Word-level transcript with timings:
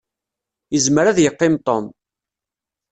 Izmer 0.77 1.05
ad 1.07 1.17
yeqqim 1.21 1.55
Tom. 1.65 1.85